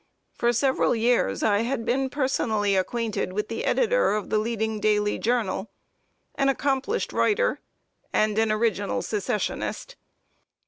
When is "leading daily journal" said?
4.39-5.69